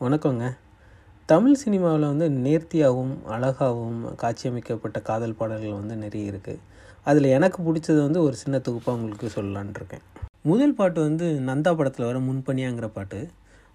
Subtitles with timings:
[0.00, 0.44] வணக்கங்க.
[1.28, 6.60] தமிழ் சினிமாவில் வந்து நேர்த்தியாகவும் அழகாகவும் காட்சியமைக்கப்பட்ட காதல் பாடல்கள் வந்து நிறைய இருக்குது
[7.04, 10.04] அதில் எனக்கு பிடிச்சது வந்து ஒரு சின்ன தொகுப்பாக உங்களுக்கு சொல்லலான் இருக்கேன்
[10.42, 13.20] முதல் பாட்டு வந்து நந்தா படத்தில் வர முன்பணியாங்கிற பாட்டு.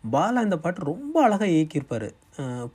[0.03, 2.09] பாலா இந்த பாட்டு ரொம்ப அழகாக இயக்கியிருப்பார்.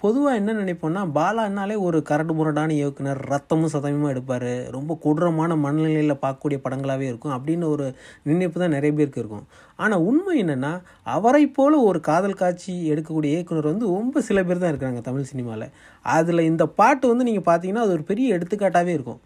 [0.02, 4.52] பொதுவாக என்ன நினைப்போம்னா பாலானாலே ஒரு கரடு முரடான இயக்குனர் ரத்தமும் சதவீதமும் எடுப்பார்.
[4.76, 7.86] ரொம்ப கொடூரமான மனநிலையில் பார்க்கக்கூடிய படங்களாகவே இருக்கும் அப்படின்னு ஒரு
[8.30, 9.44] நினைப்பு தான் நிறைய பேருக்கு இருக்கும்.
[9.82, 10.72] ஆனால் உண்மை என்னென்னா
[11.16, 15.68] அவரை போல் ஒரு காதல் காட்சி எடுக்கக்கூடிய இயக்குனர் வந்து ரொம்ப சில பேர் தான் இருக்கிறாங்க தமிழ் சினிமாவில்
[16.16, 19.20] அதில் இந்த பாட்டு வந்து நீங்கள் பார்த்தீங்கன்னா அது ஒரு பெரிய எடுத்துக்காட்டாகவே இருக்கும்.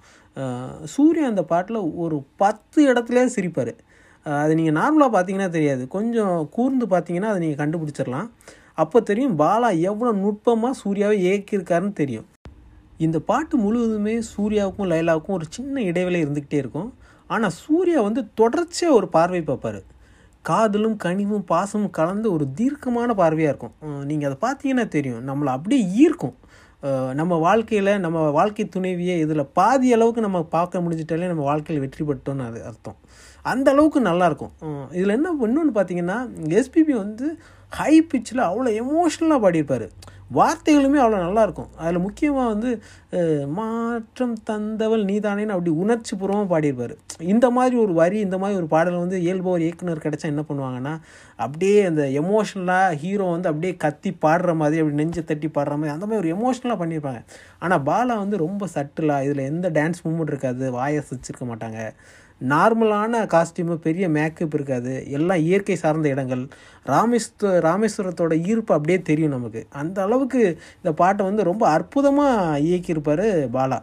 [0.96, 3.74] சூர்யா அந்த பாட்டில் ஒரு பத்து இடத்துல சிரிப்பார்.
[4.26, 5.82] அது நீங்கள் நார்மலாக பார்த்தீங்கன்னா தெரியாது.
[5.94, 8.28] கொஞ்சம் கூர்ந்து பார்த்தீங்கன்னா அதை நீங்கள் கண்டுபிடிச்சிடலாம்.
[8.82, 12.26] அப்போ தெரியும் பாலா எவ்வளோ நுட்பமாக சூர்யாவை இயக்கியிருக்காருன்னு தெரியும்.
[13.06, 16.90] இந்த பாட்டு முழுவதுமே சூர்யாவுக்கும் லைலாவுக்கும் ஒரு சின்ன இடைவேளை இருந்துக்கிட்டே இருக்கும்.
[17.34, 19.80] ஆனால் சூர்யா வந்து தொடர்ச்சியாக ஒரு பார்வை பார்ப்பார்.
[20.48, 23.74] காதலும் கனிவும் பாசமும் கலந்து ஒரு தீர்க்கமான பார்வையாக இருக்கும்.
[24.08, 25.22] நீங்கள் அதை பார்த்தீங்கன்னா தெரியும்.
[25.28, 26.36] நம்மளை அப்படியே ஈர்க்கும்.
[27.20, 32.46] நம்ம வாழ்க்கையில் நம்ம வாழ்க்கை துணைவியை இதில் பாதி அளவுக்கு நம்ம பார்க்க முடிஞ்சிட்டாலே நம்ம வாழ்க்கையில் வெற்றி பெற்றோன்னு
[32.48, 32.96] அது அர்த்தம்.
[33.52, 34.52] அந்த அளவுக்கு நல்லாயிருக்கும்
[34.98, 36.18] இதில் என்ன இன்னொன்று பார்த்தீங்கன்னா
[36.60, 37.28] எஸ்பிபி வந்து
[37.78, 39.86] ஹை பிச்சில் அவ்வளோ எமோஷ்னலாக பாடியிருப்பார்.
[40.38, 42.70] வார்த்தைகளுமே அவ்வளோ நல்லாயிருக்கும் அதில் முக்கியமாக வந்து
[43.56, 46.94] மாற்றம் தந்தவள் நீதானேன்னு அப்படி உணர்ச்சி பூர்வமாக பாடியிருப்பார்.
[47.32, 50.94] இந்த மாதிரி ஒரு வரி இந்த மாதிரி ஒரு பாடல் வந்து இயல்பு ஒரு இயக்குனர் கிடைச்சா என்ன பண்ணுவாங்கன்னா
[51.46, 56.06] அப்படியே அந்த எமோஷ்னலாக ஹீரோ வந்து அப்படியே கத்தி பாடுற மாதிரி அப்படி நெஞ்சை தட்டி பாடுற மாதிரி அந்த
[56.06, 57.22] மாதிரி ஒரு எமோஷனலாக பண்ணியிருப்பாங்க.
[57.64, 61.80] ஆனால் பாலா வந்து ரொம்ப சட்டிலாக இதில் எந்த டான்ஸ் மூமெண்ட் இருக்காது வாயை வச்சிருக்க மாட்டாங்க.
[62.50, 66.42] நார்மலான காஸ்டியூமு பெரிய மேக்கப் இருக்காது எல்லாம் இயற்கை சார்ந்த இடங்கள்.
[66.92, 69.60] ராமேஸ்வ ராமேஸ்வரத்தோட ஈர்ப்பு அப்படியே தெரியும் நமக்கு.
[69.80, 70.40] அந்த அளவுக்கு
[70.80, 72.58] இந்த பாட்டை வந்து ரொம்ப அற்புதமாக
[73.02, 73.78] இயக்கியிருப்பார் பாலா.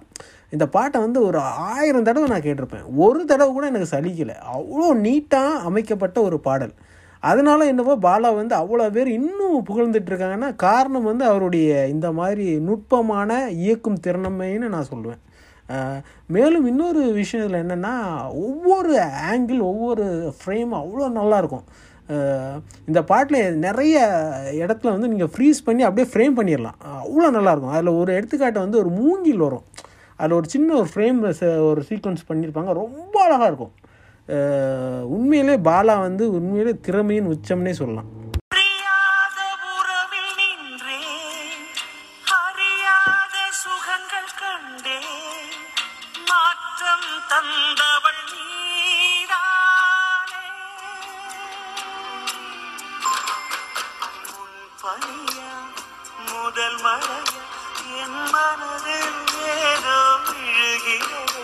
[0.50, 2.86] இந்த பாட்டை வந்து ஒரு ஆயிரம் தடவை நான் கேட்டிருப்பேன்.
[2.95, 4.36] ஒரு தடவை கூட எனக்கு சலிக்கலை.
[4.56, 6.73] அவ்வளோ நீட்டாக அமைக்கப்பட்ட ஒரு பாடல்.
[7.20, 13.50] அதனால என்னவோ பாலா வந்து அவ்வளோ பேர் இன்னும் புகழ்ந்துட்டு இருக்காங்கன்னா காரணம் வந்து அவருடைய இந்த மாதிரி நுட்பமான
[13.50, 15.22] இயக்கும் திறனமைன்னு நான் சொல்லுவேன்.
[16.36, 17.92] மேலும் இன்னொரு விஷயம் இதில் என்னென்னா
[18.45, 18.94] ஒவ்வொரு
[19.32, 20.05] ஆங்கிள் ஒவ்வொரு
[20.38, 21.67] ஃப்ரேம் அவ்வளோ நல்லாயிருக்கும்
[22.89, 23.95] இந்த பாட்டில் நிறைய
[24.64, 27.75] இடத்துல வந்து நீங்கள் ஃப்ரீஸ் பண்ணி அப்படியே ஃப்ரேம் பண்ணிடலாம் அவ்வளோ நல்லாயிருக்கும்.
[27.77, 29.65] அதில் ஒரு எடுத்துக்காட்டு வந்து ஒரு மூங்கில் வரும்.
[30.20, 31.20] அதில் ஒரு சின்ன ஒரு ஃப்ரேம்
[31.70, 33.73] ஒரு சீக்வன்ஸ் பண்ணியிருப்பாங்க ரொம்ப அழகாக இருக்கும்.
[35.17, 38.09] உண்மையிலே பாலா வந்து உண்மையிலே திறமையின் உச்சம்னே சொல்லலாம்.
[54.89, 55.73] உன்
[56.30, 57.42] முதல் மழையா
[57.98, 59.17] என் மனதில்
[59.48, 61.44] ஏதோ விழுகிறது.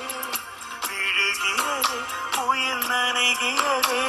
[0.88, 1.98] விழுகிறது
[2.48, 4.00] உயிர் நனைகிறது.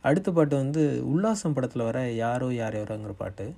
[0.00, 3.54] அடுத்த பாட்டு வந்து உல்லாசம் படத்தில் வர யாரோ யார் யாரோங்கிற பாட்டு.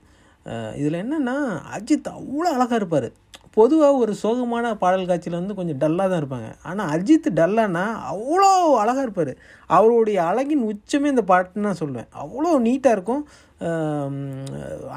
[0.81, 1.37] இதில் என்னென்னா
[1.77, 3.09] அஜித் அவ்வளோ அழகாக இருப்பார்.
[3.57, 6.49] பொதுவாக ஒரு சோகமான பாடல் காட்சியில் வந்து கொஞ்சம் டல்லாக தான் இருப்பாங்க.
[6.69, 8.49] ஆனால் அஜித் டல்லானா அவ்வளோ
[8.83, 9.33] அழகாக இருப்பார்.
[9.77, 12.09] அவருடைய அழகின் உச்சமே இந்த பாட்டுன்னு நான் சொல்லுவேன்.
[12.23, 13.23] அவ்வளோ நீட்டாக இருக்கும்.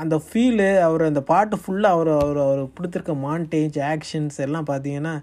[0.01, 5.13] அந்த ஃபீலு அவர் அந்த பாட்டு ஃபுல்லாக அவர் அவர் அவர் கொடுத்துருக்க மாண்டேஜ் ஆக்ஷன்ஸ் எல்லாம் பார்த்தீங்கன்னா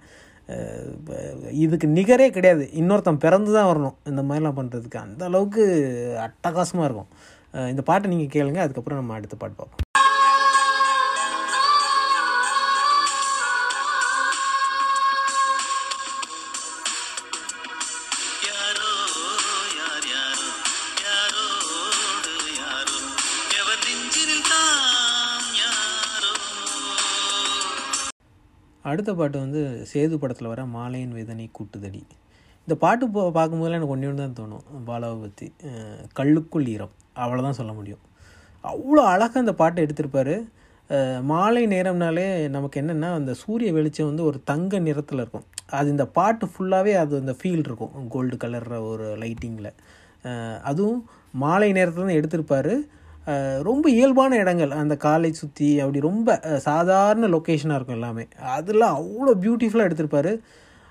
[1.65, 2.65] இதுக்கு நிகரே கிடையாது.
[2.81, 5.65] இன்னொருத்தன் பிறந்து தான் வரணும் இந்த மாதிரிலாம் பண்ணுறதுக்கு அந்த அளவுக்கு
[6.27, 7.11] அட்டகாசமாக இருக்கும்.
[7.73, 8.61] இந்த பாட்டை நீங்கள் கேளுங்க.
[8.67, 9.84] அதுக்கப்புறம் நம்ம அடுத்த பாட்டு பார்ப்போம்.
[28.91, 32.03] அடுத்த பாட்டு வந்து சேது படத்தில் வர மாலையின் வேதனை கூட்டுதடி.
[32.67, 34.65] இந்த பாட்டு போ பார்க்கும்போதெல்லாம் எனக்கு ஒன்று தான் தோணும்.
[34.89, 35.47] பாலாவை பற்றி
[36.19, 36.93] கல்லுக்குள் ஈரம்.
[37.23, 38.03] அவ்வளோதான் சொல்ல முடியும்.
[38.73, 40.35] அவ்வளோ அழகாக அந்த பாட்டை எடுத்திருப்பார்.
[41.33, 45.47] மாலை நேரம்னாலே நமக்கு என்னென்னா அந்த சூரிய வெளிச்சம் வந்து ஒரு தங்க நிறத்தில் இருக்கும்.
[45.79, 47.95] அது இந்த பாட்டு ஃபுல்லாகவே அது அந்த ஃபீல் இருக்கும்.
[48.15, 49.71] கோல்டு கலர் ஒரு லைட்டிங்கில்
[50.71, 51.01] அதுவும்
[51.45, 52.75] மாலை நேரத்தில் தான் எடுத்திருப்பாரு.
[53.69, 54.73] ரொம்ப இயல்பான இடங்கள்.
[54.81, 56.37] அந்த காலை சுற்றி அப்படி ரொம்ப
[56.69, 58.25] சாதாரண லொக்கேஷனாக இருக்கும் எல்லாமே.
[58.57, 60.33] அதெல்லாம் அவ்வளோ பியூட்டிஃபுல்லாக எடுத்திருப்பார்.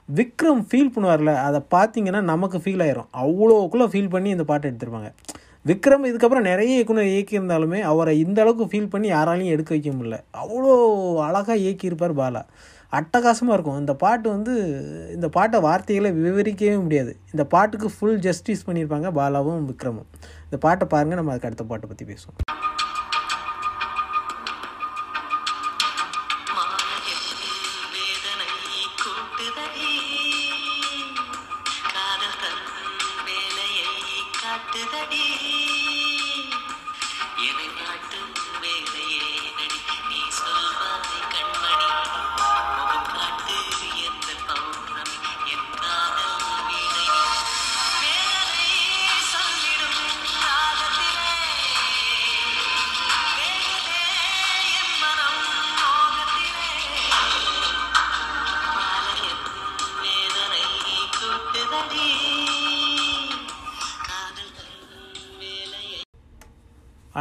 [0.09, 3.09] விக்ரம் ஃபீல் பண்ணுவார்ல அதை பார்த்தீங்கன்னா நமக்கு ஃபீல் ஆயிரும்.
[3.23, 5.11] அவ்வளோக்குள்ளே ஃபீல் பண்ணி இந்த பாட்டை எடுத்திருப்பாங்க.
[5.69, 10.17] விக்ரம் இதுக்கப்புறம் நிறைய இயக்குனர் இயக்கியிருந்தாலுமே அவரை இந்த அளவுக்கு ஃபீல் பண்ணி யாராலையும் எடுக்க வைக்க முடியல.
[10.41, 10.71] அவ்வளோ
[11.27, 12.41] அழகாக இயக்கியிருப்பார் பாலா.
[12.99, 13.77] அட்டகாசமாக இருக்கும்.
[13.81, 14.53] இந்த பாட்டு வந்து
[15.15, 17.13] இந்த பாட்டை வார்த்தைகளை விவரிக்கவே முடியாது.
[17.33, 20.09] இந்த பாட்டுக்கு ஃபுல் ஜஸ்டிஸ் பண்ணியிருப்பாங்க பாலாவும் விக்ரமும்.
[20.53, 22.37] இந்த பாட்டை பாருங்கள் நம்ம அதுக்கு அடுத்த பாட்டை பற்றி பேசுவோம்.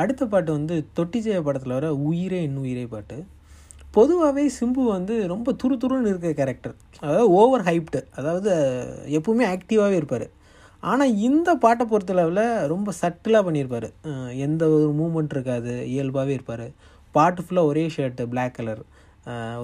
[0.00, 3.17] அடுத்த பாட்டு வந்து தொட்டி ஜெய படத்தில் வர உயிரே இன்னுயிரே பாட்டு.
[3.97, 8.53] பொதுவாகவே சிம்பு வந்து ரொம்ப துரு துருன்னு இருக்க கேரக்டர் அதாவது ஓவர் ஹைப்டு அதாவது
[9.19, 10.25] எப்பவுமே ஆக்டிவாகவே இருப்பார்.
[10.91, 13.88] ஆனால் இந்த பாட்டை பொறுத்தளவில் ரொம்ப சட்டிலாக பண்ணியிருப்பார்.
[14.47, 16.67] எந்த ஒரு மூமெண்ட் இருக்காது இயல்பாகவே இருப்பார்.
[17.17, 18.82] பாட்டு ஃபுல்லாக ஒரே ஷர்ட்டு பிளாக் கலர்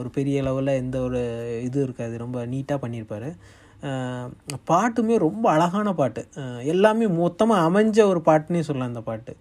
[0.01, 1.23] ஒரு பெரிய லெவலில் எந்த ஒரு
[1.69, 3.29] இது இருக்காது ரொம்ப நீட்டாக பண்ணியிருப்பார்.
[4.71, 6.25] பாட்டுமே ரொம்ப அழகான பாட்டு.
[6.75, 9.35] எல்லாமே மொத்தமாக அமைஞ்ச ஒரு பாட்டுன்னே சொல்லலாம் அந்த பாட்டு.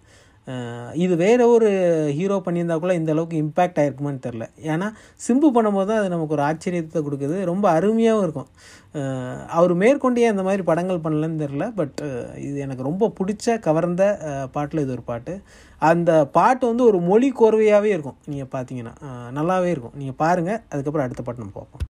[1.04, 1.70] இது வேற ஒரு
[2.18, 4.86] ஹீரோ பண்ணியிருந்தா கூட இந்த அளவுக்கு இம்பேக்ட் ஆகிருக்குமான்னு தெரில ஏன்னா
[5.24, 7.36] சிம்பு பண்ணும்போது தான் அது நமக்கு ஒரு ஆச்சரியத்தை கொடுக்குது.
[7.50, 8.48] ரொம்ப அருமையாகவும் இருக்கும்.
[9.58, 12.00] அவர் மேற்கொண்டே அந்த மாதிரி படங்கள் பண்ணலன்னு தெரில பட்
[12.46, 14.04] இது எனக்கு ரொம்ப பிடிச்ச கவர்ந்த
[14.56, 15.34] பாட்டில் இது ஒரு பாட்டு.
[15.90, 18.18] அந்த பாட்டு வந்து ஒரு மொழி கோர்வையாகவே இருக்கும்.
[18.32, 18.94] நீங்கள் பார்த்தீங்கன்னா
[19.40, 19.96] நல்லாவே இருக்கும்.
[20.02, 21.84] நீங்கள் பாருங்கள் அதுக்கப்புறம் அடுத்த பாட்டு நம்ம பார்ப்போம்.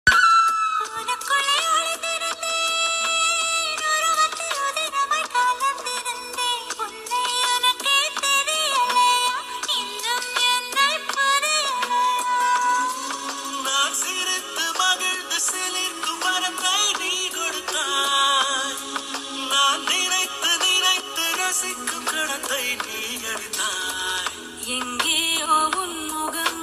[22.49, 23.01] கடத்தை நீ
[23.31, 24.37] அளித்தாய்
[24.75, 26.63] எங்கேயோ உன் முகம்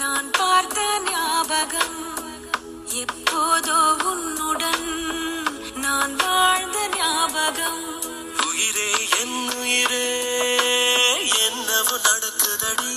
[0.00, 0.78] நான் பார்த்த
[1.10, 1.98] ஞாபகம்.
[3.02, 3.76] எப்போதோ
[4.10, 4.88] உன்னுடன்
[5.84, 7.84] நான் வாழ்ந்த ஞாபகம்.
[8.46, 8.90] உயிரே
[9.20, 10.08] என் உயிரே
[11.46, 12.96] என்னவோ நடக்குதடி.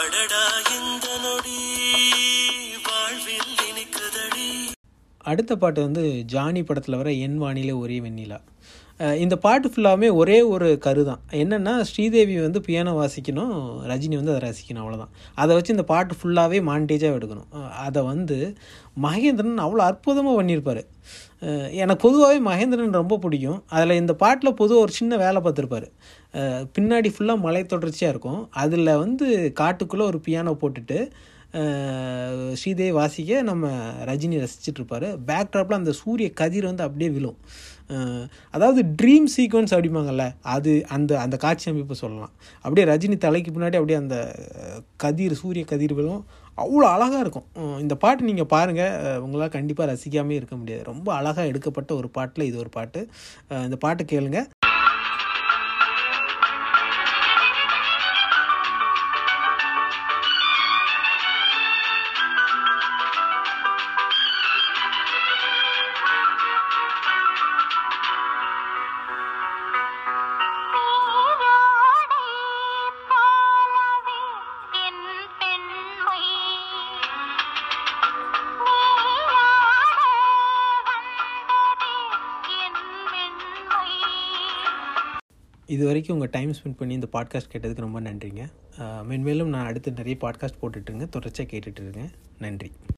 [0.00, 0.44] அடடா
[0.78, 1.60] இந்த நொடி
[2.88, 4.50] வாழ்வில் இனிக்குதடி.
[5.30, 8.40] அடுத்த பாட்டு வந்து ஜானி படத்தில் வர என் வானிலை ஒரே வெண்ணிலா.
[9.22, 13.52] இந்த பாட்டு ஃபுல்லாகவே ஒரே ஒரு கரு தான் என்னென்னா ஸ்ரீதேவி வந்து பியானோ வாசிக்கணும்
[13.90, 15.12] ரஜினி வந்து அதை ரசிக்கணும் அவ்வளோதான்
[15.42, 17.48] அதை வச்சு இந்த பாட்டு ஃபுல்லாகவே மாண்டேஜாக எடுக்கணும்.
[17.86, 18.38] அதை வந்து
[19.06, 20.82] மகேந்திரன் அவ்வளோ அற்புதமாக பண்ணியிருப்பார்.
[21.82, 23.60] எனக்கு பொதுவாகவே மகேந்திரன் ரொம்ப பிடிக்கும்.
[23.76, 25.88] அதில் இந்த பாட்டில் பொதுவாக ஒரு சின்ன வேலை பார்த்துருப்பாரு.
[26.76, 28.42] பின்னாடி ஃபுல்லாக மலை தொடர்ச்சியாக இருக்கும்.
[28.64, 29.26] அதில் வந்து
[29.60, 30.98] காட்டுக்குள்ளே ஒரு பியானோ போட்டுட்டு
[32.60, 33.66] ஸ்ரீதேவி வாசிக்க நம்ம
[34.08, 37.38] ரஜினி ரசிச்சிட்டு இருப்பாரு பேக்ட்ராப்பில் அந்த சூரிய கதிர் வந்து அப்படியே விழும்.
[38.54, 40.24] அதாவது ட்ரீம் சீக்வன்ஸ் அப்படிம்பாங்கல்ல
[40.54, 42.32] அது அந்த அந்த காட்சி அமைப்பு சொல்லலாம்.
[42.64, 44.18] அப்படியே ரஜினி தலைக்கு பின்னாடி அப்படியே அந்த
[45.04, 46.22] கதிர் சூரிய கதிர் விழும்.
[46.58, 47.48] அவ்வளோ அழகாக இருக்கும்.
[47.82, 50.82] இந்த பாட்டு நீங்கள் பாருங்கள் உங்களால் கண்டிப்பாக ரசிக்காமே இருக்க முடியாது.
[50.92, 53.00] ரொம்ப அழகாக எடுக்கப்பட்ட ஒரு பாட்டில் இது ஒரு பாட்டு.
[53.68, 54.48] இந்த பாட்டு கேளுங்கள்
[85.68, 88.42] இது வரைக்கும் உங்கள் டைம் ஸ்பெண்ட் பண்ணி இந்த பாட்காஸ்ட் கேட்டதுக்கு ரொம்ப நன்றிங்க.
[88.78, 92.08] மென்மேலும் நான் அடுத்து நிறைய பாட்காஸ்ட் போட்டுட்ருங்க தொடர்ச்சியாக கேட்டுட்ருங்க
[92.38, 92.70] நன்றி.